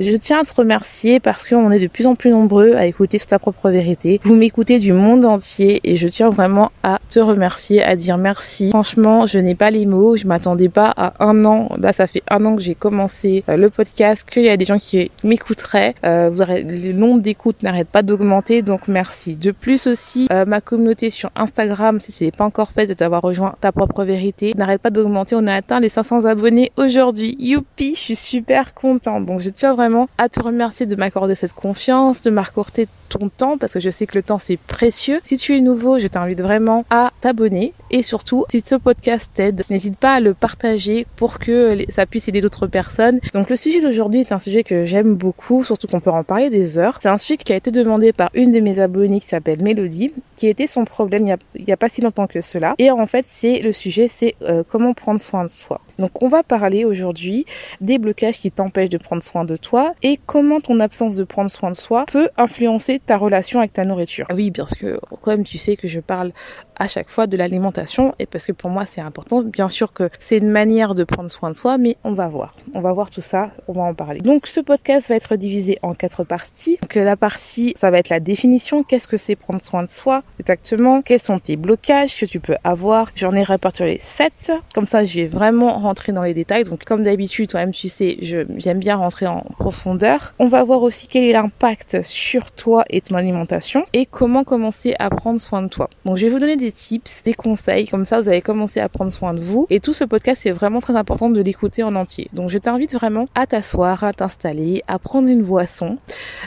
[0.00, 3.20] Je tiens à te remercier parce qu'on est de plus en plus nombreux à écouter
[3.20, 4.20] ta propre vérité.
[4.24, 8.70] Vous m'écoutez du monde entier et je tiens vraiment à te remercier, à dire merci.
[8.70, 11.68] Franchement, je n'ai pas les mots, je m'attendais pas à un an.
[11.78, 14.64] Là, ça fait un an que j'ai commencé euh, le podcast, qu'il y a des
[14.64, 15.94] gens qui m'écouteraient.
[16.04, 19.36] Euh, vous aurez, le nombre d'écoutes n'arrête pas d'augmenter, donc merci.
[19.36, 22.94] De plus aussi, euh, ma communauté sur Instagram, si ce n'est pas encore fait de
[22.94, 25.36] t'avoir rejoint ta propre vérité, n'arrête pas d'augmenter.
[25.36, 27.36] On a atteint les 500 abonnés aujourd'hui.
[27.38, 29.26] Youpi, je suis super contente.
[29.26, 29.83] Donc je tiens vraiment
[30.18, 34.06] à te remercier de m'accorder cette confiance, de m'accorder ton temps parce que je sais
[34.06, 35.20] que le temps c'est précieux.
[35.22, 39.64] Si tu es nouveau, je t'invite vraiment à t'abonner et surtout si ce podcast t'aide,
[39.70, 43.20] n'hésite pas à le partager pour que ça puisse aider d'autres personnes.
[43.32, 46.50] Donc le sujet d'aujourd'hui est un sujet que j'aime beaucoup, surtout qu'on peut en parler
[46.50, 46.98] des heures.
[47.00, 50.12] C'est un sujet qui a été demandé par une de mes abonnées qui s'appelle Mélodie,
[50.36, 52.74] qui était son problème il n'y a, pas si longtemps que cela.
[52.78, 55.80] Et en fait, c'est le sujet, c'est euh, comment prendre soin de soi.
[55.98, 57.46] Donc on va parler aujourd'hui
[57.80, 61.50] des blocages qui t'empêchent de prendre soin de toi et comment ton absence de prendre
[61.50, 64.26] soin de soi peut influencer ta relation avec ta nourriture.
[64.32, 66.32] Oui, parce que comme tu sais que je parle
[66.76, 69.42] à chaque fois de l'alimentation et parce que pour moi c'est important.
[69.42, 72.54] Bien sûr que c'est une manière de prendre soin de soi, mais on va voir.
[72.74, 74.20] On va voir tout ça, on va en parler.
[74.20, 76.78] Donc ce podcast va être divisé en quatre parties.
[76.82, 78.82] Donc la partie, ça va être la définition.
[78.82, 81.02] Qu'est-ce que c'est prendre soin de soi exactement?
[81.02, 83.08] Quels sont tes blocages que tu peux avoir?
[83.14, 84.52] J'en ai répertorié sept.
[84.74, 86.64] Comme ça, je vais vraiment rentrer dans les détails.
[86.64, 90.34] Donc comme d'habitude, toi-même tu sais, j'aime bien rentrer en profondeur.
[90.38, 94.94] On va voir aussi quel est l'impact sur toi et ton alimentation et comment commencer
[94.98, 95.88] à prendre soin de toi.
[96.04, 98.88] Donc je vais vous donner des tips, des conseils, comme ça vous allez commencer à
[98.88, 99.66] prendre soin de vous.
[99.70, 102.28] Et tout ce podcast, c'est vraiment très important de l'écouter en entier.
[102.32, 105.98] Donc je t'invite vraiment à t'asseoir, à t'installer, à prendre une boisson.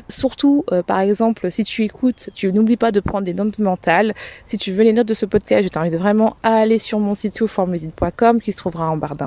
[0.09, 4.13] Surtout, euh, par exemple, si tu écoutes, tu n'oublies pas de prendre des notes mentales.
[4.45, 7.13] Si tu veux les notes de ce podcast, je t'invite vraiment à aller sur mon
[7.13, 9.26] site formusine.com qui se trouvera en barre d'infos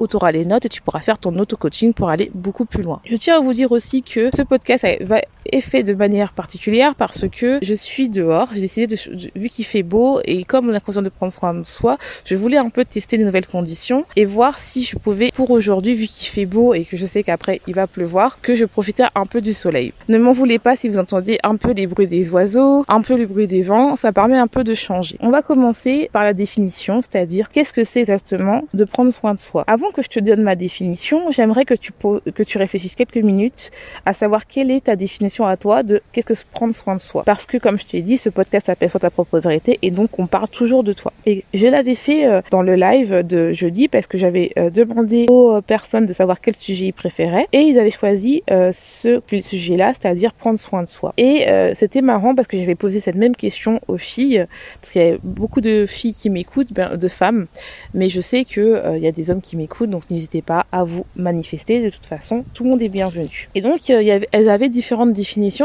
[0.00, 2.82] où tu auras les notes et tu pourras faire ton auto-coaching pour aller beaucoup plus
[2.82, 3.00] loin.
[3.04, 5.20] Je tiens à vous dire aussi que ce podcast va
[5.52, 8.48] est fait de manière particulière parce que je suis dehors.
[8.54, 8.96] J'ai décidé de,
[9.34, 12.34] vu qu'il fait beau, et comme on a conscience de prendre soin de soi, je
[12.36, 16.06] voulais un peu tester des nouvelles conditions et voir si je pouvais pour aujourd'hui vu
[16.06, 19.26] qu'il fait beau et que je sais qu'après il va pleuvoir que je profitais un
[19.26, 19.92] peu du soleil.
[20.08, 23.16] Ne m'en voulez pas si vous entendez un peu les bruits des oiseaux, un peu
[23.16, 25.16] le bruit des vents, ça permet un peu de changer.
[25.20, 29.40] On va commencer par la définition, c'est-à-dire qu'est-ce que c'est exactement de prendre soin de
[29.40, 29.64] soi?
[29.66, 33.70] Avant que je te donne ma définition, j'aimerais que tu que tu réfléchisses quelques minutes
[34.04, 37.22] à savoir quelle est ta définition à toi de qu'est-ce que prendre soin de soi.
[37.24, 40.12] Parce que comme je t'ai dit, ce podcast s'appelle Soit ta propre vérité et donc
[40.12, 41.12] qu'on parle toujours de toi.
[41.26, 45.26] Et je l'avais fait euh, dans le live de jeudi parce que j'avais euh, demandé
[45.28, 49.92] aux personnes de savoir quel sujet ils préféraient et ils avaient choisi euh, ce sujet-là,
[49.92, 51.12] c'est-à-dire prendre soin de soi.
[51.16, 54.46] Et c'était marrant parce que j'avais posé cette même question aux filles
[54.80, 57.46] parce qu'il y a beaucoup de filles qui m'écoutent, ben, de femmes,
[57.94, 60.84] mais je sais que il y a des hommes qui m'écoutent, donc n'hésitez pas à
[60.84, 61.82] vous manifester.
[61.82, 63.48] De toute façon, tout le monde est bienvenu.
[63.54, 65.12] Et donc, elles avaient différentes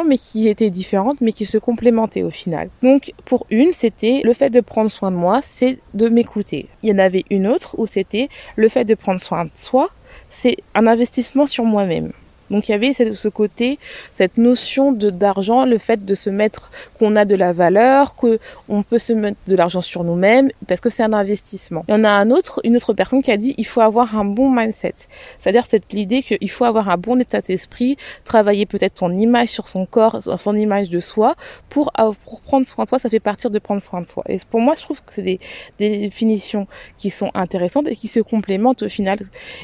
[0.05, 2.69] mais qui étaient différentes, mais qui se complémentaient au final.
[2.81, 6.67] Donc, pour une, c'était le fait de prendre soin de moi, c'est de m'écouter.
[6.83, 9.89] Il y en avait une autre où c'était le fait de prendre soin de soi,
[10.29, 12.11] c'est un investissement sur moi-même.
[12.51, 13.79] Donc il y avait ce côté,
[14.13, 16.69] cette notion de d'argent, le fait de se mettre
[16.99, 18.39] qu'on a de la valeur, que
[18.69, 21.83] on peut se mettre de l'argent sur nous-mêmes parce que c'est un investissement.
[21.87, 24.17] Il y en a un autre, une autre personne qui a dit il faut avoir
[24.17, 24.95] un bon mindset,
[25.39, 29.67] c'est-à-dire cette l'idée qu'il faut avoir un bon état d'esprit, travailler peut-être son image sur
[29.67, 31.35] son corps, son image de soi
[31.69, 31.91] pour
[32.25, 32.99] pour prendre soin de soi.
[32.99, 34.23] Ça fait partir de prendre soin de soi.
[34.27, 35.39] Et pour moi, je trouve que c'est des,
[35.79, 39.19] des définitions qui sont intéressantes et qui se complémentent au final.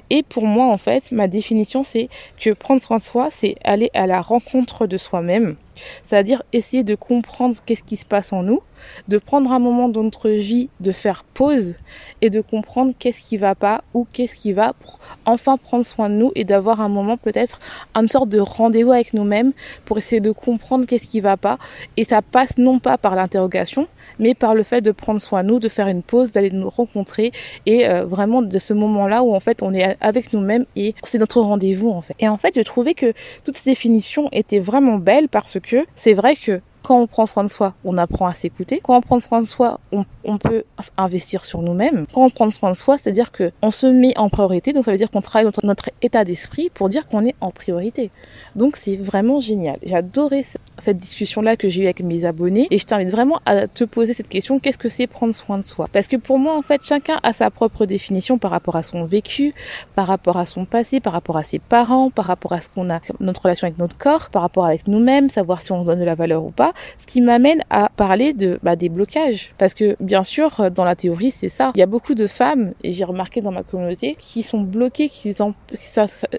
[0.09, 2.09] Et pour moi, en fait, ma définition c'est
[2.39, 5.55] que prendre prendre soin de soi, c'est aller à la rencontre de soi-même,
[6.03, 8.61] c'est-à-dire essayer de comprendre qu'est-ce qui se passe en nous,
[9.07, 11.75] de prendre un moment dans notre vie, de faire pause
[12.21, 16.09] et de comprendre qu'est-ce qui va pas ou qu'est-ce qui va pour enfin prendre soin
[16.09, 17.59] de nous et d'avoir un moment peut-être
[17.95, 19.53] une sorte de rendez-vous avec nous-mêmes
[19.85, 21.57] pour essayer de comprendre qu'est-ce qui va pas
[21.95, 23.87] et ça passe non pas par l'interrogation
[24.19, 26.69] mais par le fait de prendre soin de nous, de faire une pause, d'aller nous
[26.69, 27.31] rencontrer
[27.65, 31.17] et euh, vraiment de ce moment-là où en fait on est avec nous-mêmes et c'est
[31.17, 32.15] notre rendez-vous en fait.
[32.19, 33.13] Et en fait, je trouvais que
[33.43, 37.43] toutes ces définitions étaient vraiment belles parce que c'est vrai que quand on prend soin
[37.43, 38.79] de soi, on apprend à s'écouter.
[38.81, 40.63] Quand on prend soin de soi, on, peut
[40.95, 42.05] investir sur nous-mêmes.
[42.13, 44.71] Quand on prend soin de soi, c'est-à-dire que on se met en priorité.
[44.71, 47.51] Donc ça veut dire qu'on travaille notre, notre état d'esprit pour dire qu'on est en
[47.51, 48.09] priorité.
[48.55, 49.79] Donc c'est vraiment génial.
[49.83, 50.45] J'ai adoré
[50.77, 54.13] cette discussion-là que j'ai eue avec mes abonnés et je t'invite vraiment à te poser
[54.13, 54.57] cette question.
[54.59, 55.89] Qu'est-ce que c'est prendre soin de soi?
[55.91, 59.03] Parce que pour moi, en fait, chacun a sa propre définition par rapport à son
[59.03, 59.53] vécu,
[59.93, 62.89] par rapport à son passé, par rapport à ses parents, par rapport à ce qu'on
[62.89, 65.99] a, notre relation avec notre corps, par rapport avec nous-mêmes, savoir si on se donne
[65.99, 69.51] de la valeur ou pas ce qui m'amène à parler de bah, des blocages.
[69.57, 71.71] Parce que bien sûr, dans la théorie, c'est ça.
[71.75, 75.09] Il y a beaucoup de femmes, et j'ai remarqué dans ma communauté, qui sont bloquées,
[75.09, 75.33] qui,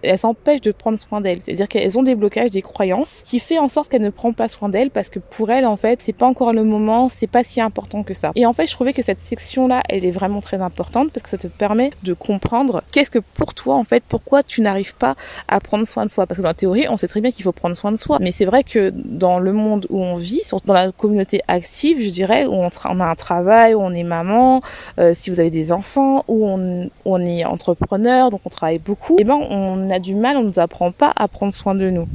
[0.02, 1.40] elles s'empêchent de prendre soin d'elles.
[1.44, 4.48] C'est-à-dire qu'elles ont des blocages, des croyances, qui fait en sorte qu'elles ne prennent pas
[4.48, 7.42] soin d'elles parce que pour elles, en fait, c'est pas encore le moment, c'est pas
[7.42, 8.32] si important que ça.
[8.34, 11.30] Et en fait, je trouvais que cette section-là, elle est vraiment très importante parce que
[11.30, 15.14] ça te permet de comprendre qu'est-ce que pour toi, en fait, pourquoi tu n'arrives pas
[15.48, 16.26] à prendre soin de soi.
[16.26, 18.18] Parce que dans la théorie, on sait très bien qu'il faut prendre soin de soi.
[18.20, 22.10] Mais c'est vrai que dans le monde où on vit, dans la communauté active, je
[22.10, 24.60] dirais, où on, a un travail, où on est maman,
[24.98, 29.22] euh, si vous avez des enfants, où on, est entrepreneur, donc on travaille beaucoup, et
[29.22, 32.06] eh ben on a du mal, on nous apprend pas à prendre soin de nous.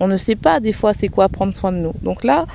[0.00, 1.92] On ne sait pas des fois c'est quoi prendre soin de nous.
[2.02, 2.46] Donc là,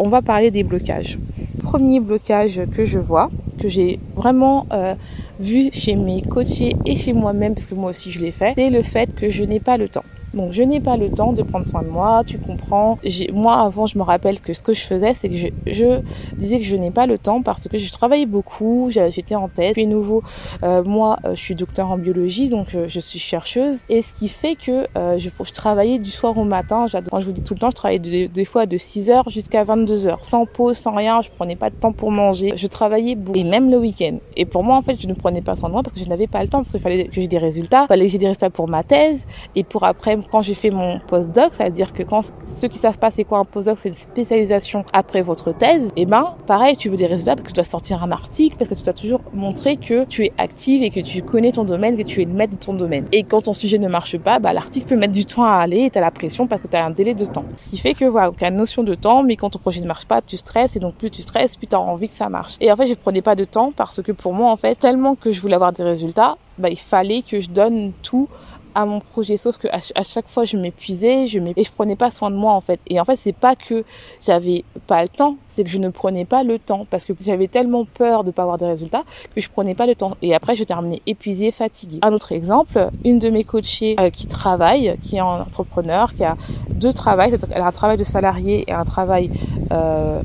[0.00, 1.18] on va parler des blocages.
[1.62, 3.30] Premier blocage que je vois,
[3.60, 4.94] que j'ai vraiment euh,
[5.38, 8.70] vu chez mes coachés et chez moi-même, parce que moi aussi je l'ai fait, c'est
[8.70, 10.04] le fait que je n'ai pas le temps.
[10.34, 12.98] Donc je n'ai pas le temps de prendre soin de moi, tu comprends.
[13.32, 16.00] Moi avant je me rappelle que ce que je faisais c'est que je, je,
[16.38, 19.74] disais que je n'ai pas le temps parce que je travaillais beaucoup, j'étais en tête.
[19.74, 20.22] Puis nouveau,
[20.62, 24.14] euh, moi euh, je suis docteur en biologie donc euh, je suis chercheuse et ce
[24.14, 26.86] qui fait que je, je, travaillais du soir au matin.
[27.10, 30.22] Quand je vous dis tout le temps, je travaillais des fois de 6h jusqu'à 22h,
[30.22, 32.52] sans pause, sans rien, je prenais pas de temps pour manger.
[32.56, 34.18] Je travaillais beaucoup et même le week-end.
[34.36, 36.08] Et pour moi en fait je ne prenais pas soin de moi parce que je
[36.08, 38.18] n'avais pas le temps parce qu'il fallait que j'ai des résultats, il fallait que j'ai
[38.18, 42.02] des résultats pour ma thèse et pour après quand j'ai fait mon postdoc, c'est-à-dire que
[42.02, 45.86] quand ceux qui savent pas c'est quoi un postdoc, c'est une spécialisation après votre thèse,
[45.96, 48.56] et eh ben pareil, tu veux des résultats parce que tu dois sortir un article,
[48.56, 51.64] parce que tu dois toujours montrer que tu es active et que tu connais ton
[51.64, 53.06] domaine, que tu es le maître de ton domaine.
[53.12, 55.82] Et quand ton sujet ne marche pas, bah, l'article peut mettre du temps à aller
[55.82, 57.44] et tu as la pression parce que tu as un délai de temps.
[57.56, 59.80] Ce qui fait que voilà, tu as une notion de temps, mais quand ton projet
[59.80, 62.14] ne marche pas, tu stresses et donc plus tu stresses, plus tu as envie que
[62.14, 62.56] ça marche.
[62.60, 65.14] Et en fait, je prenais pas de temps parce que pour moi, en fait, tellement
[65.14, 68.28] que je voulais avoir des résultats, bah, il fallait que je donne tout
[68.74, 69.36] à mon projet.
[69.36, 72.52] Sauf que à, chaque fois, je m'épuisais, je et je prenais pas soin de moi
[72.52, 72.80] en fait.
[72.88, 73.84] Et en fait, c'est pas que
[74.24, 77.48] j'avais pas le temps, c'est que je ne prenais pas le temps parce que j'avais
[77.48, 80.16] tellement peur de pas avoir de résultats que je prenais pas le temps.
[80.22, 81.98] Et après, je terminais épuisée, fatiguée.
[82.02, 86.24] Un autre exemple, une de mes coachées euh, qui travaille, qui est un entrepreneur, qui
[86.24, 86.36] a
[86.74, 89.30] deux travails, elle a un travail de salarié et un travail
[89.72, 90.20] euh,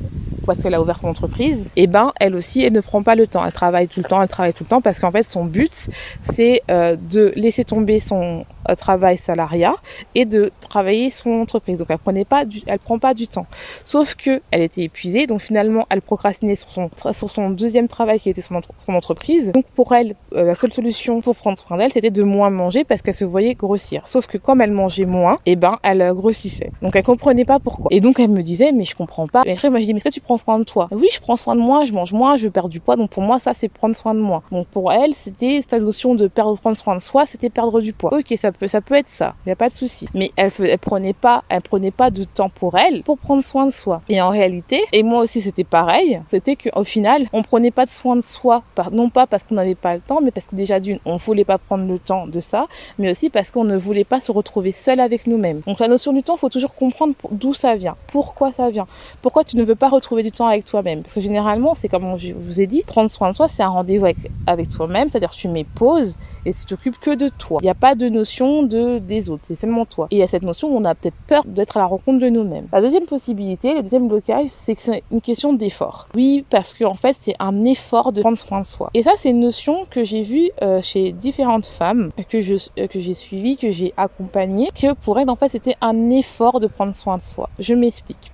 [0.45, 3.15] parce qu'elle a ouvert son entreprise, et eh ben elle aussi elle ne prend pas
[3.15, 3.45] le temps.
[3.45, 5.87] Elle travaille tout le temps, elle travaille tout le temps parce qu'en fait son but
[6.21, 9.75] c'est euh, de laisser tomber son euh, travail salariat
[10.13, 11.77] et de travailler son entreprise.
[11.77, 13.47] Donc elle prenait pas du, elle prend pas du temps.
[13.83, 18.19] Sauf que elle était épuisée, donc finalement elle procrastinait sur son sur son deuxième travail
[18.19, 19.51] qui était son, son entreprise.
[19.51, 22.83] Donc pour elle euh, la seule solution pour prendre soin d'elle c'était de moins manger
[22.83, 24.07] parce qu'elle se voyait grossir.
[24.07, 26.71] Sauf que comme elle mangeait moins, et eh ben elle grossissait.
[26.81, 27.87] Donc elle comprenait pas pourquoi.
[27.91, 29.43] Et donc elle me disait mais je comprends pas.
[29.45, 30.87] Et après moi je dis mais est-ce que tu prends soin de toi?
[30.91, 32.95] Oui je prends soin de moi, je mange moins, je perds du poids.
[32.95, 34.43] Donc pour moi ça c'est prendre soin de moi.
[34.51, 37.93] Donc pour elle c'était cette notion de perdre prendre soin de soi c'était perdre du
[37.93, 38.17] poids.
[38.17, 38.33] Ok
[38.67, 40.07] ça peut être ça, il n'y a pas de souci.
[40.13, 43.65] Mais elle, elle prenait pas, elle prenait pas de temps pour elle pour prendre soin
[43.65, 44.01] de soi.
[44.09, 47.89] Et en réalité, et moi aussi c'était pareil, c'était qu'au final, on prenait pas de
[47.89, 50.79] soin de soi, non pas parce qu'on n'avait pas le temps, mais parce que déjà
[50.79, 52.67] d'une, on voulait pas prendre le temps de ça,
[52.99, 55.61] mais aussi parce qu'on ne voulait pas se retrouver seul avec nous-mêmes.
[55.67, 58.87] Donc la notion du temps, faut toujours comprendre d'où ça vient, pourquoi ça vient,
[59.21, 61.01] pourquoi tu ne veux pas retrouver du temps avec toi-même.
[61.01, 63.69] Parce que généralement, c'est comme je vous ai dit, prendre soin de soi, c'est un
[63.69, 67.59] rendez-vous avec, avec toi-même, c'est-à-dire tu mets pause et tu t'occupes que de toi.
[67.61, 70.07] Il n'y a pas de notion de des autres, c'est seulement toi.
[70.11, 72.19] Et il y a cette notion où on a peut-être peur d'être à la rencontre
[72.19, 72.67] de nous-mêmes.
[72.71, 76.07] La deuxième possibilité, le deuxième blocage, c'est que c'est une question d'effort.
[76.15, 78.89] Oui, parce que en fait, c'est un effort de prendre soin de soi.
[78.93, 82.87] Et ça, c'est une notion que j'ai vue euh, chez différentes femmes que je euh,
[82.87, 86.67] que j'ai suivies, que j'ai accompagnées, que pour elles, en fait, c'était un effort de
[86.67, 87.49] prendre soin de soi.
[87.59, 88.31] Je m'explique.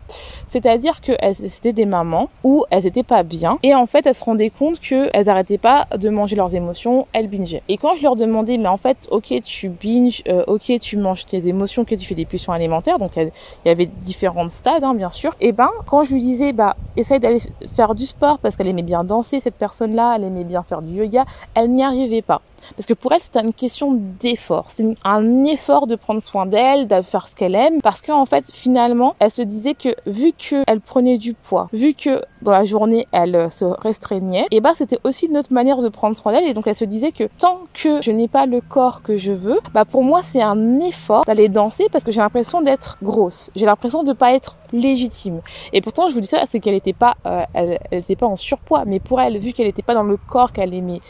[0.47, 4.23] C'est-à-dire que c'était des mamans où elles étaient pas bien et en fait elles se
[4.23, 7.63] rendaient compte qu'elles n'arrêtaient pas de manger leurs émotions, elles bingeaient.
[7.69, 11.47] Et quand leur demandais, mais en fait, ok, tu binge, euh, ok, tu manges tes
[11.47, 13.31] émotions, ok, tu fais des pulsions alimentaires, donc il
[13.65, 15.33] y avait différents stades, hein, bien sûr.
[15.39, 17.41] Et ben, quand je lui disais, bah, essaye d'aller
[17.73, 20.93] faire du sport parce qu'elle aimait bien danser, cette personne-là, elle aimait bien faire du
[20.93, 22.41] yoga, elle n'y arrivait pas.
[22.75, 24.67] Parce que pour elle, c'était une question d'effort.
[24.73, 27.81] C'est un effort de prendre soin d'elle, de faire ce qu'elle aime.
[27.81, 32.21] Parce qu'en fait, finalement, elle se disait que vu qu'elle prenait du poids, vu que
[32.41, 35.89] dans la journée, elle euh, se restreignait, et bah, c'était aussi une autre manière de
[35.89, 36.45] prendre soin d'elle.
[36.45, 39.31] Et donc, elle se disait que tant que je n'ai pas le corps que je
[39.31, 43.51] veux, bah, pour moi, c'est un effort d'aller danser parce que j'ai l'impression d'être grosse.
[43.55, 45.41] J'ai l'impression de pas être légitime.
[45.73, 48.35] Et pourtant, je vous dis ça, c'est qu'elle n'était pas, euh, elle, elle pas en
[48.35, 48.83] surpoids.
[48.85, 51.01] Mais pour elle, vu qu'elle n'était pas dans le corps qu'elle aimait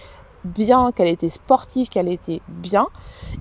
[0.44, 2.88] bien, qu'elle était sportive, qu'elle était bien,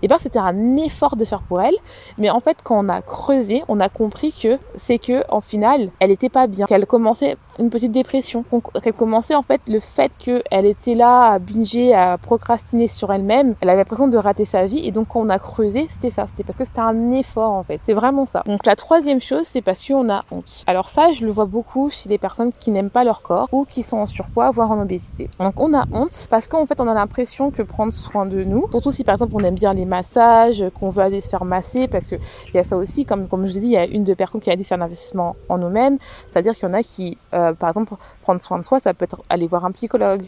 [0.02, 1.74] et ben c'était un effort de faire pour elle.
[2.18, 5.90] Mais en fait, quand on a creusé, on a compris que c'est que en final,
[6.00, 8.44] elle était pas bien, qu'elle commençait une petite dépression,
[8.82, 13.54] qu'elle commençait en fait le fait qu'elle était là à binger, à procrastiner sur elle-même,
[13.60, 14.86] elle avait l'impression de rater sa vie.
[14.86, 17.62] Et donc quand on a creusé, c'était ça, c'était parce que c'était un effort en
[17.62, 17.80] fait.
[17.82, 18.42] C'est vraiment ça.
[18.46, 20.64] Donc la troisième chose, c'est parce qu'on a honte.
[20.66, 23.64] Alors ça, je le vois beaucoup chez des personnes qui n'aiment pas leur corps ou
[23.64, 25.28] qui sont en surpoids, voire en obésité.
[25.38, 28.66] Donc on a honte parce qu'en fait on a l'impression que prendre soin de nous,
[28.70, 31.88] surtout si par exemple on aime bien les massages, qu'on veut aller se faire masser,
[31.88, 32.16] parce que
[32.52, 34.14] il y a ça aussi, comme, comme je vous dis, il y a une de
[34.14, 35.98] personnes qui a dit c'est un investissement en nous-mêmes,
[36.30, 39.04] c'est-à-dire qu'il y en a qui, euh, par exemple, prendre soin de soi, ça peut
[39.04, 40.24] être aller voir un psychologue,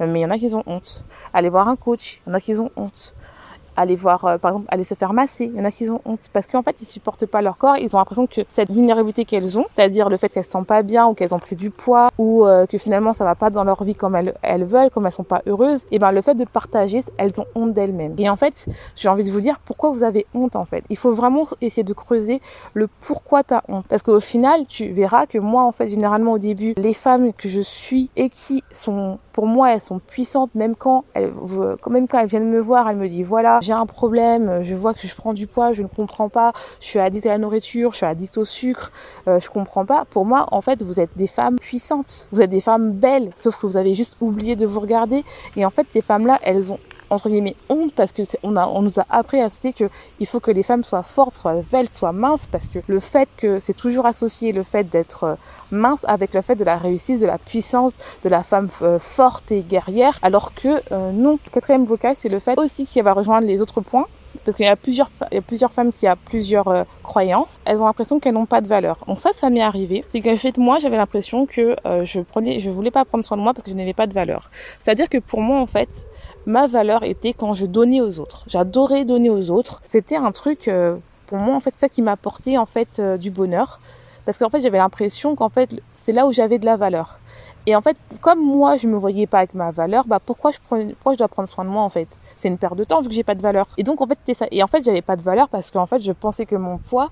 [0.00, 1.04] mais il y en a qui ont honte.
[1.32, 3.14] Aller voir un coach, il y en a qui ont honte
[3.76, 5.50] aller voir, euh, par exemple, aller se faire masser.
[5.52, 7.76] Il y en a qui ont honte parce qu'en fait, ils supportent pas leur corps.
[7.76, 10.82] Ils ont l'impression que cette vulnérabilité qu'elles ont, c'est-à-dire le fait qu'elles se sentent pas
[10.82, 13.64] bien ou qu'elles ont pris du poids ou euh, que finalement ça va pas dans
[13.64, 16.34] leur vie comme elles, elles veulent, comme elles sont pas heureuses, et ben le fait
[16.34, 18.14] de partager, elles ont honte d'elles-mêmes.
[18.18, 20.84] Et en fait, j'ai envie de vous dire pourquoi vous avez honte en fait?
[20.90, 22.40] Il faut vraiment essayer de creuser
[22.74, 23.86] le pourquoi tu as honte.
[23.88, 27.48] Parce qu'au final, tu verras que moi, en fait, généralement au début, les femmes que
[27.48, 31.32] je suis et qui sont, pour moi, elles sont puissantes, même quand elles,
[31.88, 34.94] même quand elles viennent me voir, elles me disent voilà, j'ai un problème, je vois
[34.94, 37.90] que je prends du poids, je ne comprends pas, je suis addict à la nourriture,
[37.92, 38.92] je suis addict au sucre,
[39.26, 40.04] euh, je comprends pas.
[40.04, 43.56] Pour moi, en fait, vous êtes des femmes puissantes, vous êtes des femmes belles, sauf
[43.60, 45.24] que vous avez juste oublié de vous regarder.
[45.56, 46.78] Et en fait, ces femmes-là, elles ont
[47.10, 49.88] entre guillemets honte parce que on a on nous a appris à citer que
[50.20, 53.28] il faut que les femmes soient fortes, soient belles, soient minces parce que le fait
[53.36, 55.34] que c'est toujours associé le fait d'être euh,
[55.70, 59.52] mince avec le fait de la réussite, de la puissance, de la femme euh, forte
[59.52, 61.38] et guerrière alors que euh, non.
[61.52, 64.06] Quatrième vocal, c'est le fait aussi qui va rejoindre les autres points
[64.44, 67.78] parce qu'il y a plusieurs il y a plusieurs femmes qui ont plusieurs croyances, elles
[67.78, 68.98] ont l'impression qu'elles n'ont pas de valeur.
[69.06, 72.68] Donc ça ça m'est arrivé, c'est que fait moi j'avais l'impression que je prenais je
[72.68, 74.50] voulais pas prendre soin de moi parce que je n'avais pas de valeur.
[74.78, 76.06] C'est-à-dire que pour moi en fait,
[76.46, 78.44] ma valeur était quand je donnais aux autres.
[78.46, 79.82] J'adorais donner aux autres.
[79.88, 83.30] C'était un truc euh, pour moi en fait ça qui m'apportait en fait euh, du
[83.30, 83.80] bonheur
[84.24, 87.18] parce qu'en fait j'avais l'impression qu'en fait c'est là où j'avais de la valeur.
[87.68, 90.58] Et en fait, comme moi je me voyais pas avec ma valeur, bah pourquoi je
[90.68, 92.08] pourquoi je dois prendre soin de moi en fait?
[92.36, 93.66] C'est une perte de temps vu que j'ai pas de valeur.
[93.76, 94.46] Et donc en fait c'était ça.
[94.52, 97.10] Et en fait j'avais pas de valeur parce qu'en fait je pensais que mon poids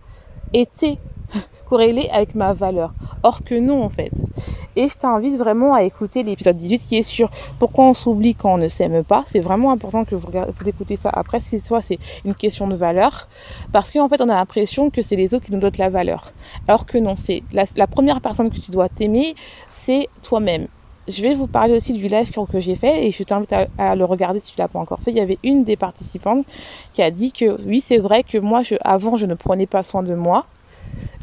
[0.52, 0.98] était
[1.64, 2.92] corrélé avec ma valeur.
[3.22, 4.12] Or que non en fait.
[4.76, 8.54] Et je t'invite vraiment à écouter l'épisode 18 qui est sur pourquoi on s'oublie quand
[8.54, 9.24] on ne s'aime pas.
[9.26, 10.28] C'est vraiment important que vous,
[10.66, 13.28] écoutez ça après si soit c'est une question de valeur.
[13.72, 16.32] Parce qu'en fait on a l'impression que c'est les autres qui nous donnent la valeur.
[16.68, 19.34] Alors que non, c'est la, première personne que tu dois t'aimer,
[19.68, 20.68] c'est toi-même
[21.06, 24.04] je vais vous parler aussi du live que j'ai fait et je t'invite à, le
[24.04, 25.10] regarder si tu l'as pas encore fait.
[25.10, 26.46] Il y avait une des participantes
[26.92, 30.02] qui a dit que oui, c'est vrai que moi, avant, je ne prenais pas soin
[30.02, 30.46] de moi.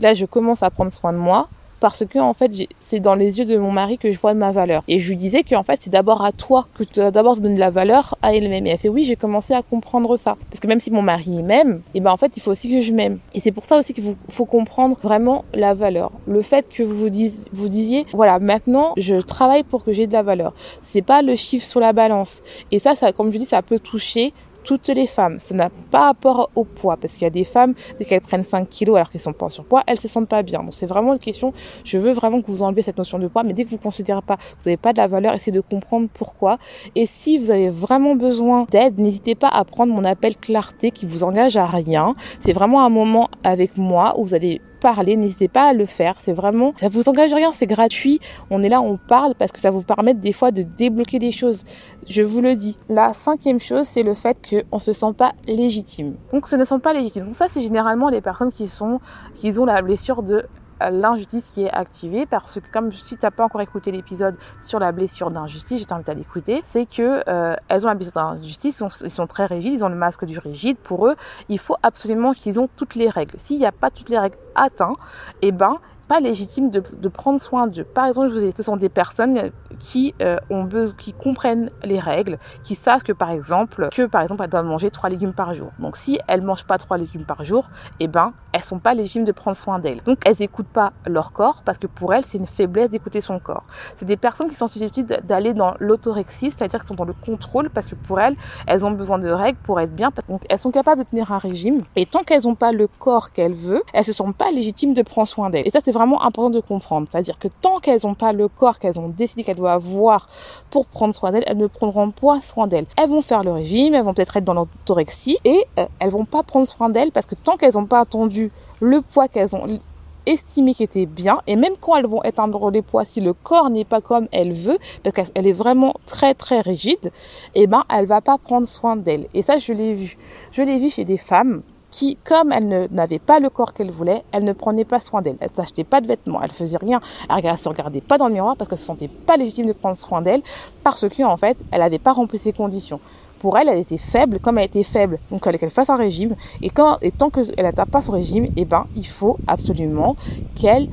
[0.02, 1.48] Là, je commence à prendre soin de moi
[1.82, 4.52] parce que en fait c'est dans les yeux de mon mari que je vois ma
[4.52, 4.84] valeur.
[4.88, 7.36] Et je lui disais que en fait c'est d'abord à toi que tu dois d'abord
[7.36, 8.68] se donner de la valeur à elle-même.
[8.68, 10.38] Et elle fait oui j'ai commencé à comprendre ça.
[10.50, 12.70] Parce que même si mon mari m'aime et eh ben en fait il faut aussi
[12.70, 13.18] que je m'aime.
[13.34, 16.12] Et c'est pour ça aussi qu'il faut comprendre vraiment la valeur.
[16.28, 17.10] Le fait que vous vous,
[17.52, 20.54] vous disiez voilà maintenant je travaille pour que j'ai de la valeur.
[20.82, 22.44] C'est pas le chiffre sur la balance.
[22.72, 25.40] Et ça ça comme je dis ça peut toucher toutes les femmes.
[25.40, 28.44] Ça n'a pas rapport au poids, parce qu'il y a des femmes, dès qu'elles prennent
[28.44, 30.64] 5 kilos alors qu'elles sont pas en surpoids, elles se sentent pas bien.
[30.64, 31.54] Donc c'est vraiment une question,
[31.84, 34.22] je veux vraiment que vous enlevez cette notion de poids, mais dès que vous considérez
[34.22, 36.58] pas, vous n'avez pas de la valeur, essayez de comprendre pourquoi.
[36.96, 41.06] Et si vous avez vraiment besoin d'aide, n'hésitez pas à prendre mon appel clarté qui
[41.06, 42.16] vous engage à rien.
[42.40, 46.16] C'est vraiment un moment avec moi où vous allez parler, n'hésitez pas à le faire.
[46.20, 48.20] C'est vraiment, ça vous engage rien, c'est gratuit.
[48.50, 51.32] On est là, on parle parce que ça vous permet des fois de débloquer des
[51.32, 51.64] choses.
[52.10, 52.78] Je vous le dis.
[52.90, 56.16] La cinquième chose, c'est le fait qu'on se sent pas légitime.
[56.34, 57.26] Donc, ce ne sont pas légitimes.
[57.26, 59.00] Donc ça, c'est généralement les personnes qui sont,
[59.36, 60.46] qui ont la blessure de
[60.90, 64.80] l'injustice qui est activée parce que comme si tu n'as pas encore écouté l'épisode sur
[64.80, 68.76] la blessure d'injustice, je t'invite à l'écouter, c'est que euh, elles ont la blessure d'injustice,
[68.76, 70.78] ils, sont, ils sont très rigides, ils ont le masque du rigide.
[70.80, 71.16] Pour eux,
[71.50, 73.38] il faut absolument qu'ils ont toutes les règles.
[73.38, 74.98] S'il n'y a pas toutes les règles atteintes,
[75.42, 75.78] eh ben
[76.12, 77.86] pas légitimes de, prendre soin d'eux.
[77.86, 79.50] Par exemple, je vous ai, ce sont des personnes
[79.80, 84.22] qui euh, ont besoin, qui comprennent les règles, qui savent que par exemple, que par
[84.22, 85.72] exemple, elles doivent manger trois légumes par jour.
[85.80, 87.70] Donc si elles mangent pas trois légumes par jour,
[88.02, 90.04] eh ben, elles sont pas légitimes de prendre soin d'elles.
[90.04, 93.40] Donc elles écoutent pas leur corps parce que pour elles, c'est une faiblesse d'écouter son
[93.40, 93.64] corps.
[93.96, 97.70] C'est des personnes qui sont susceptibles d'aller dans l'autorexie, c'est-à-dire qu'elles sont dans le contrôle
[97.70, 98.36] parce que pour elles,
[98.68, 100.12] elles ont besoin de règles pour être bien.
[100.28, 103.32] Donc elles sont capables de tenir un régime et tant qu'elles n'ont pas le corps
[103.32, 105.66] qu'elles veulent, elles se sentent pas légitimes de prendre soin d'elles.
[105.66, 107.08] Et ça, c'est vraiment important de comprendre.
[107.10, 110.28] C'est-à-dire que tant qu'elles n'ont pas le corps qu'elles ont décidé qu'elles doivent avoir
[110.70, 112.86] pour prendre soin d'elles, elles ne prendront pas soin d'elles.
[112.98, 116.26] Elles vont faire le régime, elles vont peut-être être dans l'autorexie et euh, elles vont
[116.26, 119.80] pas prendre soin d'elles parce que tant qu'elles n'ont pas attendu le poids qu'elles ont
[120.26, 123.70] estimé qui était bien et même quand elles vont atteindre les poids si le corps
[123.70, 127.12] n'est pas comme elle veut parce qu'elle est vraiment très très rigide
[127.56, 130.18] et eh ben elle va pas prendre soin d'elle et ça je l'ai vu
[130.52, 134.24] je l'ai vu chez des femmes qui, comme elle n'avait pas le corps qu'elle voulait,
[134.32, 135.38] elle ne prenait pas soin d'elle.
[135.42, 138.34] Elle n'achetait pas de vêtements, elle faisait rien, elle ne se regardait pas dans le
[138.34, 140.42] miroir parce qu'elle se sentait pas légitime de prendre soin d'elle
[140.84, 143.00] parce que en fait, elle n'avait pas rempli ses conditions.
[143.42, 146.36] Pour elle, elle était faible, comme elle était faible, donc fallait qu'elle fasse un régime.
[146.62, 150.16] Et quand, et tant qu'elle n'atteint pas son régime, eh ben, il faut absolument
[150.54, 150.88] qu'elle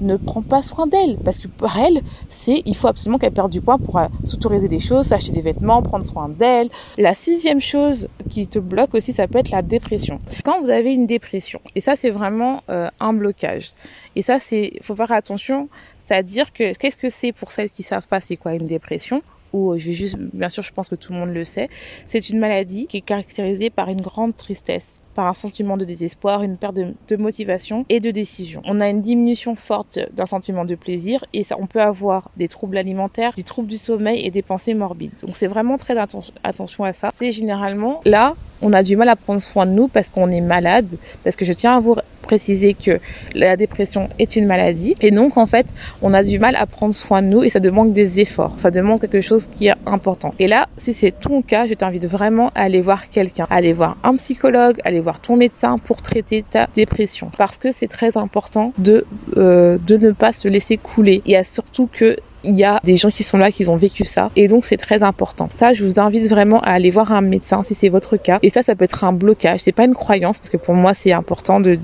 [0.00, 1.18] ne prend pas soin d'elle.
[1.22, 4.68] Parce que pour elle, c'est, il faut absolument qu'elle perde du poids pour euh, s'autoriser
[4.68, 6.70] des choses, s'acheter des vêtements, prendre soin d'elle.
[6.96, 10.18] La sixième chose qui te bloque aussi, ça peut être la dépression.
[10.46, 13.72] Quand vous avez une dépression, et ça c'est vraiment euh, un blocage.
[14.14, 15.68] Et ça c'est, faut faire attention,
[16.06, 19.22] c'est-à-dire que qu'est-ce que c'est pour celles qui savent pas c'est quoi une dépression?
[19.56, 21.68] Ou euh, je juste, bien sûr, je pense que tout le monde le sait,
[22.06, 26.42] c'est une maladie qui est caractérisée par une grande tristesse, par un sentiment de désespoir,
[26.42, 28.60] une perte de, motivation et de décision.
[28.66, 32.48] On a une diminution forte d'un sentiment de plaisir et ça, on peut avoir des
[32.48, 35.14] troubles alimentaires, des troubles du sommeil et des pensées morbides.
[35.26, 37.10] Donc c'est vraiment très attention à ça.
[37.14, 40.40] C'est généralement là, on a du mal à prendre soin de nous parce qu'on est
[40.40, 42.98] malade, parce que je tiens à vous préciser que
[43.34, 45.66] la dépression est une maladie et donc en fait
[46.02, 48.72] on a du mal à prendre soin de nous et ça demande des efforts, ça
[48.72, 50.34] demande quelque chose qui est important.
[50.40, 53.96] Et là, si c'est ton cas, je t'invite vraiment à aller voir quelqu'un, aller voir
[54.02, 59.06] un psychologue, aller ton médecin pour traiter ta dépression parce que c'est très important de
[59.36, 61.22] euh, de ne pas se laisser couler.
[61.24, 62.16] Il y a surtout que
[62.46, 64.30] il y a des gens qui sont là, qui ont vécu ça.
[64.36, 65.48] Et donc, c'est très important.
[65.58, 68.38] Ça, je vous invite vraiment à aller voir un médecin si c'est votre cas.
[68.42, 69.60] Et ça, ça peut être un blocage.
[69.60, 71.76] C'est pas une croyance, parce que pour moi, c'est important de,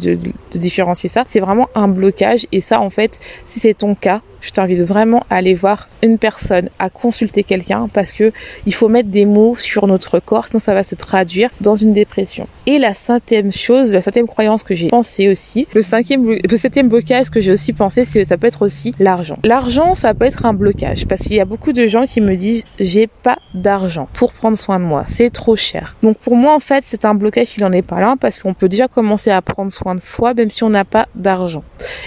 [0.55, 1.25] différencier ça.
[1.29, 2.47] C'est vraiment un blocage.
[2.53, 6.19] Et ça, en fait, si c'est ton cas, je t'invite vraiment à aller voir une
[6.19, 8.33] personne, à consulter quelqu'un parce que
[8.67, 11.93] il faut mettre des mots sur notre corps, sinon ça va se traduire dans une
[11.93, 12.47] dépression.
[12.67, 16.89] Et la septième chose, la septième croyance que j'ai pensé aussi, le cinquième, le septième
[16.89, 19.37] blocage que j'ai aussi pensé, c'est ça peut être aussi l'argent.
[19.45, 21.07] L'argent, ça peut être un blocage.
[21.07, 24.57] Parce qu'il y a beaucoup de gens qui me disent j'ai pas d'argent pour prendre
[24.57, 25.97] soin de moi, c'est trop cher.
[26.03, 28.55] Donc pour moi en fait c'est un blocage qui n'en est pas là parce qu'on
[28.55, 31.65] peut déjà commencer à prendre soin de soi même si on n'a pas d'argent.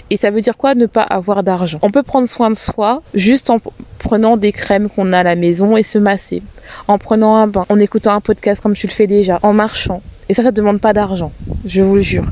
[0.10, 1.80] Et ça veut dire quoi ne pas avoir d'argent?
[1.82, 3.60] On peut prendre soin de soi juste en
[4.00, 6.44] prenant des crèmes qu'on a à la maison et se masser,
[6.88, 10.02] en prenant un bain, en écoutant un podcast comme tu le fais déjà, en marchant,
[10.28, 11.32] et ça, ça ne demande pas d'argent,
[11.66, 12.26] je vous le jure.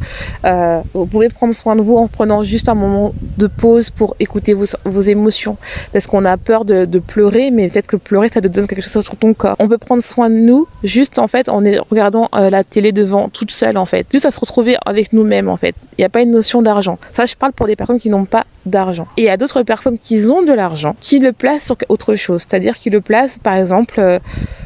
[0.45, 4.15] Euh, vous pouvez prendre soin de vous en prenant juste un moment de pause pour
[4.19, 5.57] écouter vos, vos émotions.
[5.91, 9.03] Parce qu'on a peur de, pleurer, mais peut-être que pleurer, ça te donne quelque chose
[9.03, 9.55] sur ton corps.
[9.59, 13.29] On peut prendre soin de nous juste en fait en regardant euh, la télé devant
[13.29, 14.07] toute seule en fait.
[14.11, 15.75] Juste à se retrouver avec nous-mêmes en fait.
[15.97, 16.97] Il n'y a pas une notion d'argent.
[17.11, 19.07] Ça, je parle pour des personnes qui n'ont pas d'argent.
[19.17, 22.15] Et il y a d'autres personnes qui ont de l'argent, qui le placent sur autre
[22.15, 22.45] chose.
[22.47, 24.19] C'est-à-dire qui le placent par exemple euh,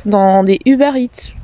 [0.05, 0.91] dans des Uber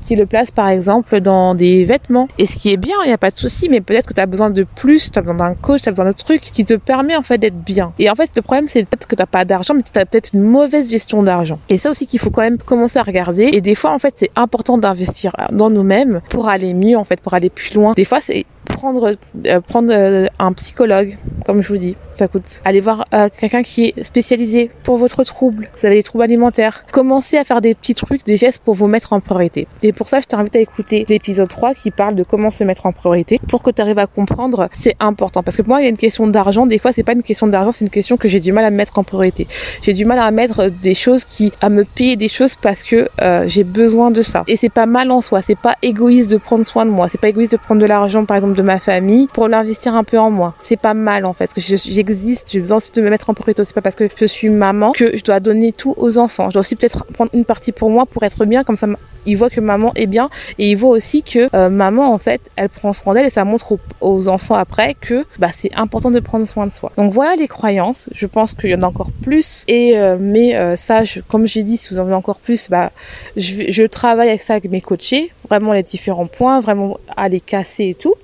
[0.03, 2.27] qui le place par exemple dans des vêtements.
[2.37, 4.21] Et ce qui est bien, il n'y a pas de souci, mais peut-être que tu
[4.21, 6.65] as besoin de plus, tu as besoin d'un coach, tu as besoin d'un truc qui
[6.65, 7.93] te permet en fait d'être bien.
[7.99, 10.31] Et en fait, le problème, c'est peut-être que tu pas d'argent, mais tu as peut-être
[10.33, 11.59] une mauvaise gestion d'argent.
[11.69, 13.49] Et ça aussi qu'il faut quand même commencer à regarder.
[13.53, 17.19] Et des fois, en fait, c'est important d'investir dans nous-mêmes pour aller mieux, en fait,
[17.19, 17.93] pour aller plus loin.
[17.93, 22.61] Des fois, c'est prendre euh, prendre euh, un psychologue comme je vous dis ça coûte
[22.65, 26.85] aller voir euh, quelqu'un qui est spécialisé pour votre trouble vous avez des troubles alimentaires
[26.91, 30.08] commencez à faire des petits trucs des gestes pour vous mettre en priorité et pour
[30.08, 33.39] ça je t'invite à écouter l'épisode 3 qui parle de comment se mettre en priorité.
[33.47, 35.43] Pour que tu arrives à comprendre c'est important.
[35.43, 36.65] Parce que pour moi il y a une question d'argent.
[36.65, 38.71] Des fois c'est pas une question d'argent c'est une question que j'ai du mal à
[38.71, 39.47] mettre en priorité.
[39.84, 43.08] J'ai du mal à mettre des choses qui à me payer des choses parce que
[43.45, 44.43] j'ai besoin de ça.
[44.47, 45.41] Et c'est pas mal en soi.
[45.41, 47.08] C'est pas égoïste de prendre soin de moi.
[47.08, 50.03] C'est pas égoïste de prendre de l'argent par exemple de ma famille pour l'investir un
[50.03, 50.56] peu en moi.
[50.62, 53.63] C'est pas mal en fait, j'existe, j'ai besoin aussi de me mettre en priorité.
[53.63, 56.49] C'est pas parce que je suis maman que je dois donner tout aux enfants.
[56.49, 58.88] Je dois aussi peut-être prendre une partie pour moi pour être bien, comme ça
[59.25, 62.41] ils voient que maman est bien et ils voient aussi que euh, maman en fait
[62.55, 66.19] elle prend soin d'elle et ça montre aux, enfants après que bah c'est important de
[66.19, 66.91] prendre soin de soi.
[66.97, 68.09] Donc voilà les croyances.
[68.13, 71.47] Je pense qu'il y en a encore plus et euh, mais euh, ça je, comme
[71.47, 72.91] j'ai dit si vous en avez encore plus bah
[73.35, 77.41] je, je travaille avec ça avec mes coachés vraiment les différents points vraiment à les
[77.41, 78.15] casser et tout.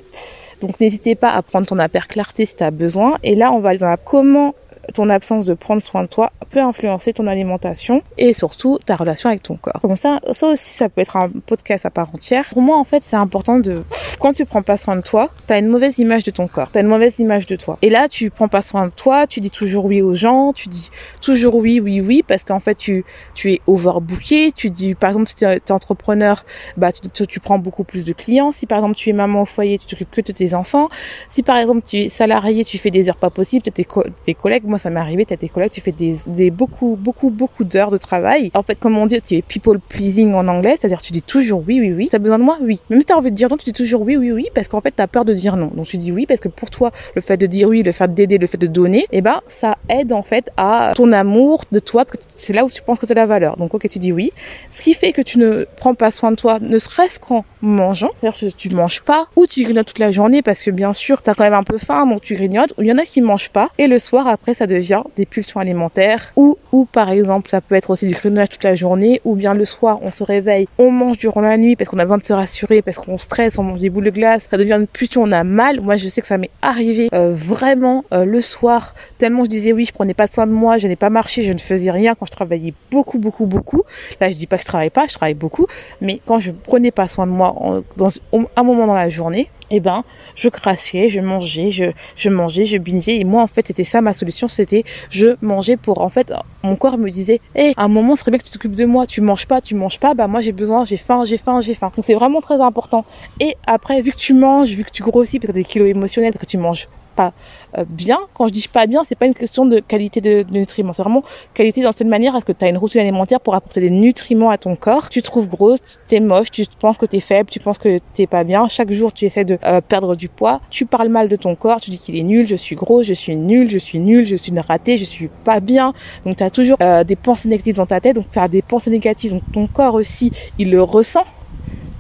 [0.62, 3.18] Donc n'hésitez pas à prendre ton aper clarté si tu as besoin.
[3.24, 4.56] Et là, on va dans la comment
[4.94, 9.30] ton absence de prendre soin de toi peut influencer ton alimentation et surtout ta relation
[9.30, 9.80] avec ton corps.
[9.84, 12.46] Donc ça, ça aussi, ça peut être un podcast à part entière.
[12.46, 13.84] Pour moi, en fait, c'est important de,
[14.20, 16.82] quand tu prends pas soin de toi, t'as une mauvaise image de ton corps, t'as
[16.82, 17.78] une mauvaise image de toi.
[17.82, 20.70] Et là, tu prends pas soin de toi, tu dis toujours oui aux gens, tu
[20.70, 20.90] dis
[21.22, 25.30] toujours oui, oui, oui, parce qu'en fait, tu, tu es overbooké, tu dis, par exemple,
[25.30, 26.44] si tu es, entrepreneur,
[26.78, 28.52] bah, tu, tu, prends beaucoup plus de clients.
[28.52, 30.90] Si par exemple, tu es maman au foyer, tu t'occupes que de tes enfants.
[31.30, 34.66] Si par exemple, tu es salarié, tu fais des heures pas possibles, tes, tes collègues,
[34.80, 38.52] ça m'est arrivé, t'as tes collègues, tu fais des, beaucoup, beaucoup, beaucoup d'heures de travail.
[38.54, 41.64] En fait, comme on dit, tu es people pleasing en anglais, c'est-à-dire tu dis toujours
[41.68, 42.08] oui, oui, oui.
[42.10, 42.58] T'as besoin de moi?
[42.62, 42.80] Oui.
[42.90, 44.82] Même si t'as envie de dire non, tu dis toujours oui, oui, oui, parce qu'en
[44.82, 45.68] fait, t'as peur de dire non.
[45.68, 48.14] Donc tu dis oui, parce que pour toi, le fait de dire oui, le fait
[48.14, 51.80] d'aider, le fait de donner, eh ben, ça aide en fait à ton amour de
[51.80, 53.58] toi, parce que c'est là où tu penses que tu as la valeur.
[53.58, 54.32] Donc ok, tu dis oui.
[54.72, 58.12] Ce qui fait que tu ne prends pas soin de toi, ne serait-ce qu'en mangeant.
[58.22, 61.22] C'est-à-dire que tu manges pas, ou tu grignotes toute la journée, parce que bien sûr,
[61.22, 63.22] t'as quand même un peu faim, donc tu grignotes, ou il y en a qui
[63.22, 67.50] mangent pas, et le soir, après, ça devient des pulsions alimentaires ou ou par exemple
[67.50, 70.24] ça peut être aussi du grignotage toute la journée ou bien le soir on se
[70.24, 73.18] réveille, on mange durant la nuit parce qu'on a besoin de se rassurer parce qu'on
[73.18, 75.82] stresse, on mange des boules de glace, ça devient une pulsion, on a mal.
[75.82, 79.74] Moi je sais que ça m'est arrivé euh, vraiment euh, le soir tellement je disais
[79.74, 82.16] oui, je prenais pas soin de moi, je n'ai pas marché, je ne faisais rien
[82.16, 83.84] quand je travaillais beaucoup beaucoup beaucoup.
[84.22, 85.68] Là je dis pas que je travaille pas, je travaille beaucoup,
[86.02, 88.10] mais quand je prenais pas soin de moi dans
[88.56, 90.04] un moment dans la journée, eh ben,
[90.36, 93.18] je crachais, je mangeais, je, je mangeais, je bingeais.
[93.18, 96.76] Et moi, en fait, c'était ça ma solution, c'était je mangeais pour, en fait, mon
[96.76, 99.06] corps me disait, hé, à un moment, ce serait bien que tu t'occupes de moi.
[99.06, 101.74] Tu manges pas, tu manges pas, bah moi j'ai besoin, j'ai faim, j'ai faim, j'ai
[101.74, 101.92] faim.
[101.96, 103.06] Donc c'est vraiment très important.
[103.40, 105.90] Et après, vu que tu manges, vu que tu grossis, parce que t'as des kilos
[105.90, 106.88] émotionnels, parce que tu manges
[107.20, 107.34] pas
[107.78, 108.20] euh, bien.
[108.34, 110.94] Quand je dis pas bien, c'est pas une question de qualité de, nutriments.
[110.94, 113.56] C'est vraiment qualité dans cette manière à ce que tu as une routine alimentaire pour
[113.56, 115.10] apporter des nutriments à ton corps.
[115.10, 118.26] Tu te trouves grosse, t'es moche, tu penses que t'es faible, tu penses que t'es
[118.26, 118.70] pas bien.
[118.70, 120.62] Chaque jour, tu essaies de euh, perdre du poids.
[120.70, 123.14] Tu parles mal de ton corps, tu dis qu'il est nul, je suis gros, je
[123.14, 125.94] suis nul, je suis nul, je suis une ratée, je suis pas bien.
[126.26, 128.16] Donc tu as toujours euh, des pensées négatives dans ta tête.
[128.16, 129.32] Donc tu as des pensées négatives.
[129.32, 131.26] Donc ton corps aussi, il le ressent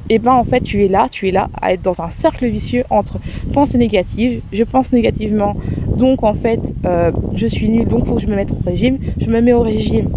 [0.09, 2.09] et eh ben en fait tu es là, tu es là à être dans un
[2.09, 3.19] cercle vicieux entre
[3.53, 5.55] pensées négatives, je pense négativement,
[5.87, 8.97] donc en fait euh, je suis nul, donc faut que je me mette au régime,
[9.19, 10.09] je me mets au régime,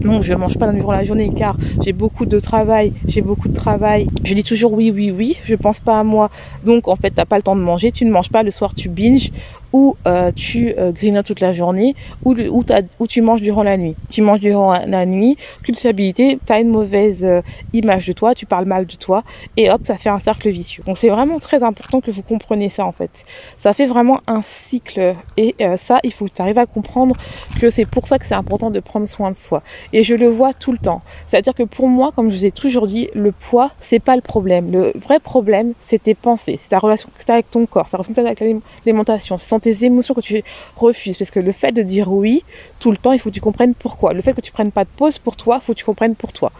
[0.00, 3.54] donc je mange pas durant la journée car j'ai beaucoup de travail, j'ai beaucoup de
[3.54, 4.08] travail.
[4.24, 6.30] Je dis toujours oui, oui, oui, je pense pas à moi.
[6.64, 8.42] Donc en fait, t'as pas le temps de manger, tu ne manges pas.
[8.42, 9.30] Le soir, tu binges
[9.72, 12.64] ou euh, tu euh, grignotes toute la journée ou, ou,
[12.98, 13.96] ou, tu manges durant la nuit.
[14.10, 18.46] Tu manges durant la nuit, culpabilité, tu as une mauvaise euh, image de toi, tu
[18.46, 19.22] parles mal de toi
[19.56, 20.82] et hop, ça fait un cercle vicieux.
[20.86, 23.24] Donc c'est vraiment très important que vous compreniez ça en fait.
[23.58, 27.16] Ça fait vraiment un cycle et euh, ça, il faut que tu arrives à comprendre
[27.60, 29.62] que c'est pour ça que c'est important de prendre soin de soi.
[29.92, 31.02] Et je le vois tout le temps.
[31.26, 34.22] C'est-à-dire que pour moi, comme je vous ai toujours dit, le poids, c'est pas le
[34.22, 34.70] problème.
[34.70, 37.88] Le vrai problème, c'est tes pensées, c'est ta relation que tu as avec ton corps,
[37.88, 40.42] ta relation que tu as avec l'alimentation, tes émotions que tu
[40.76, 41.16] refuses.
[41.16, 42.42] Parce que le fait de dire oui
[42.78, 44.12] tout le temps, il faut que tu comprennes pourquoi.
[44.12, 46.16] Le fait que tu prennes pas de pause pour toi, il faut que tu comprennes
[46.16, 46.52] pour toi.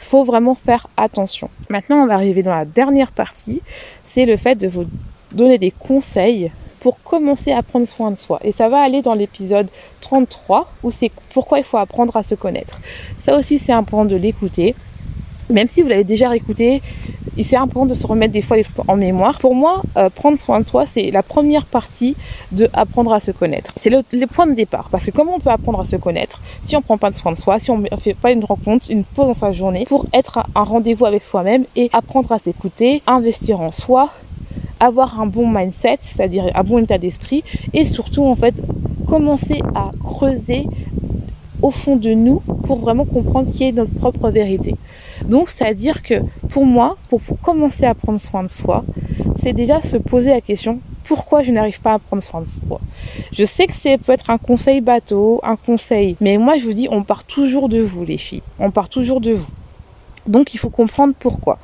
[0.00, 1.50] Il faut vraiment faire attention.
[1.70, 3.62] Maintenant, on va arriver dans la dernière partie.
[4.04, 4.84] C'est le fait de vous
[5.32, 8.38] donner des conseils pour commencer à prendre soin de soi.
[8.42, 9.68] Et ça va aller dans l'épisode
[10.00, 12.80] 33 où c'est pourquoi il faut apprendre à se connaître.
[13.18, 14.74] Ça aussi, c'est important de l'écouter.
[15.50, 16.82] Même si vous l'avez déjà réécouté,
[17.42, 19.38] c'est important de se remettre des fois des trucs en mémoire.
[19.38, 22.16] Pour moi, euh, prendre soin de toi, c'est la première partie
[22.52, 23.72] de apprendre à se connaître.
[23.76, 24.88] C'est le, point de départ.
[24.90, 27.32] Parce que comment on peut apprendre à se connaître si on prend pas de soin
[27.32, 30.40] de soi, si on fait pas une rencontre, une pause dans sa journée pour être
[30.54, 34.10] un rendez-vous avec soi-même et apprendre à s'écouter, investir en soi,
[34.80, 38.54] avoir un bon mindset, c'est-à-dire un bon état d'esprit et surtout en fait
[39.06, 40.66] commencer à creuser
[41.62, 44.76] au fond de nous pour vraiment comprendre qui est notre propre vérité.
[45.28, 48.84] Donc, c'est-à-dire que pour moi, pour, commencer à prendre soin de soi,
[49.38, 52.80] c'est déjà se poser la question pourquoi je n'arrive pas à prendre soin de soi?
[53.32, 56.74] Je sais que c'est peut être un conseil bateau, un conseil, mais moi je vous
[56.74, 59.46] dis, on part toujours de vous les filles, on part toujours de vous.
[60.26, 61.58] Donc il faut comprendre pourquoi.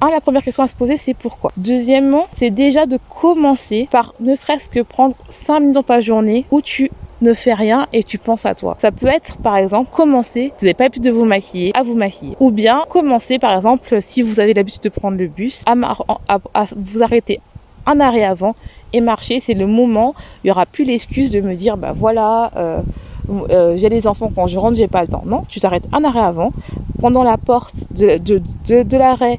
[0.00, 1.50] Un, la première question à se poser, c'est pourquoi?
[1.56, 6.44] Deuxièmement, c'est déjà de commencer par ne serait-ce que prendre 5 minutes dans ta journée
[6.52, 8.76] où tu ne fais rien et tu penses à toi.
[8.80, 11.94] Ça peut être par exemple commencer, vous n'avez pas l'habitude de vous maquiller, à vous
[11.94, 12.36] maquiller.
[12.40, 15.74] Ou bien commencer par exemple si vous avez l'habitude de prendre le bus, à,
[16.76, 17.40] vous arrêter
[17.86, 18.54] un arrêt avant
[18.92, 19.40] et marcher.
[19.40, 22.50] C'est le moment, il y aura plus l'excuse de me dire bah voilà.
[22.56, 22.82] Euh,
[23.30, 25.22] euh, j'ai les enfants quand je rentre, j'ai pas le temps.
[25.26, 26.52] Non, tu t'arrêtes un arrêt avant,
[27.00, 29.38] pendant la porte de, de, de, l'arrêt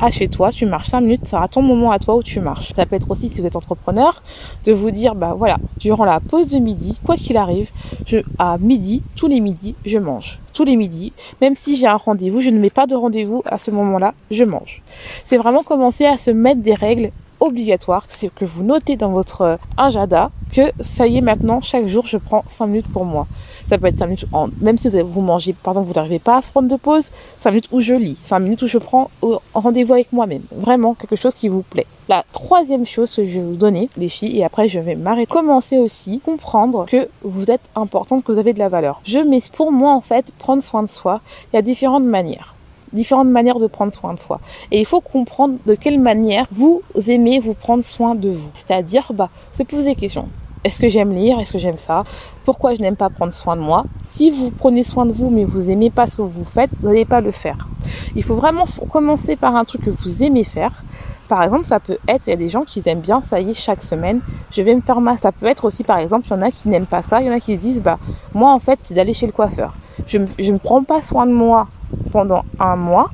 [0.00, 2.72] à chez toi, tu marches 5 minutes, ça ton moment à toi où tu marches.
[2.72, 4.22] Ça peut être aussi, si vous êtes entrepreneur,
[4.64, 7.70] de vous dire, bah voilà, durant la pause de midi, quoi qu'il arrive,
[8.06, 10.38] je, à midi, tous les midis, je mange.
[10.52, 13.58] Tous les midis, même si j'ai un rendez-vous, je ne mets pas de rendez-vous à
[13.58, 14.82] ce moment-là, je mange.
[15.24, 17.10] C'est vraiment commencer à se mettre des règles
[17.40, 22.06] obligatoire, c'est que vous notez dans votre agenda que ça y est maintenant, chaque jour,
[22.06, 23.26] je prends 5 minutes pour moi.
[23.68, 26.42] Ça peut être 5 minutes, en, même si vous mangez, pardon, vous n'arrivez pas à
[26.42, 29.10] prendre de pause, 5 minutes où je lis, 5 minutes où je prends
[29.54, 30.42] rendez-vous avec moi-même.
[30.52, 31.86] Vraiment quelque chose qui vous plaît.
[32.08, 35.26] La troisième chose que je vais vous donner, les filles, et après je vais m'arrêter.
[35.26, 39.00] Commencez aussi à comprendre que vous êtes importante, que vous avez de la valeur.
[39.04, 41.20] Je mets pour moi en fait prendre soin de soi.
[41.52, 42.54] Il y a différentes manières
[42.92, 44.40] différentes manières de prendre soin de soi.
[44.70, 48.48] Et il faut comprendre de quelle manière vous aimez vous prendre soin de vous.
[48.54, 50.28] C'est-à-dire, bah, se poser des questions.
[50.64, 51.38] Est-ce que j'aime lire?
[51.38, 52.02] Est-ce que j'aime ça?
[52.44, 53.84] Pourquoi je n'aime pas prendre soin de moi?
[54.08, 56.88] Si vous prenez soin de vous mais vous aimez pas ce que vous faites, vous
[56.88, 57.68] n'allez pas le faire.
[58.16, 60.82] Il faut vraiment commencer par un truc que vous aimez faire.
[61.28, 63.50] Par exemple, ça peut être, il y a des gens qui aiment bien, ça y
[63.50, 64.20] est, chaque semaine,
[64.50, 65.22] je vais me faire masser.
[65.22, 67.26] Ça peut être aussi, par exemple, il y en a qui n'aiment pas ça, il
[67.26, 67.98] y en a qui se disent, bah,
[68.34, 69.74] moi, en fait, c'est d'aller chez le coiffeur.
[70.06, 71.68] Je ne prends pas soin de moi
[72.10, 73.10] pendant un mois,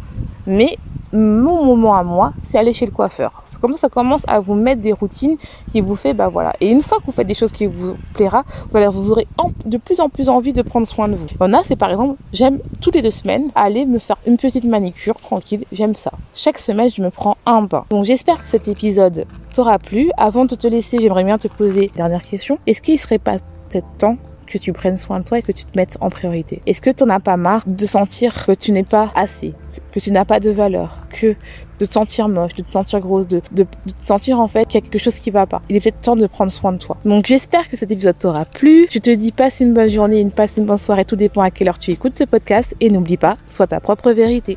[0.47, 0.77] mais
[1.13, 3.43] mon moment à moi, c'est aller chez le coiffeur.
[3.51, 5.37] C'est comme ça, ça commence à vous mettre des routines
[5.71, 6.55] qui vous fait, bah voilà.
[6.61, 9.27] Et une fois que vous faites des choses qui vous plaira, vous, allez, vous aurez
[9.67, 11.27] de plus en plus envie de prendre soin de vous.
[11.31, 14.17] Il y en a, c'est par exemple, j'aime toutes les deux semaines aller me faire
[14.27, 15.65] une petite manicure tranquille.
[15.71, 16.13] J'aime ça.
[16.35, 17.85] Chaque semaine, je me prends un bain.
[17.91, 20.11] Donc j'espère que cet épisode t'aura plu.
[20.17, 22.59] Avant de te laisser, j'aimerais bien te poser une dernière question.
[22.67, 23.37] Est-ce qu'il serait pas
[23.69, 24.17] peut-être temps
[24.53, 26.91] que tu prennes soin de toi et que tu te mettes en priorité Est-ce que
[26.91, 29.55] tu n'en as pas marre de sentir que tu n'es pas assez
[29.93, 31.37] que tu n'as pas de valeur, que
[31.79, 33.65] de te sentir moche, de te sentir grosse, de, te
[34.03, 35.61] sentir en fait qu'il y a quelque chose qui va pas?
[35.69, 36.97] Il est peut-être temps de prendre soin de toi.
[37.05, 38.89] Donc j'espère que cet épisode t'aura plu.
[38.91, 41.51] Je te dis passe une bonne journée, une passe une bonne soirée, tout dépend à
[41.51, 44.57] quelle heure tu écoutes ce podcast et n'oublie pas, sois ta propre vérité.